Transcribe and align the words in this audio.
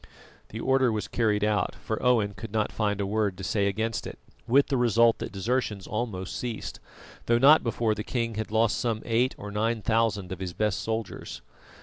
The 0.49 0.59
order 0.59 0.91
was 0.91 1.07
carried 1.07 1.43
out, 1.43 1.75
for 1.75 2.01
Owen 2.01 2.33
could 2.33 2.51
not 2.51 2.71
find 2.71 2.99
a 2.99 3.05
word 3.05 3.37
to 3.37 3.43
say 3.43 3.67
against 3.67 4.07
it, 4.07 4.17
with 4.47 4.65
the 4.65 4.75
result 4.75 5.19
that 5.19 5.31
desertions 5.31 5.85
almost 5.85 6.35
ceased, 6.39 6.79
though 7.27 7.37
not 7.37 7.63
before 7.63 7.93
the 7.93 8.03
king 8.03 8.33
had 8.33 8.49
lost 8.49 8.79
some 8.79 9.03
eight 9.05 9.35
or 9.37 9.51
nine 9.51 9.83
thousand 9.83 10.31
of 10.31 10.39
his 10.39 10.53
best 10.53 10.79
soldiers. 10.79 11.43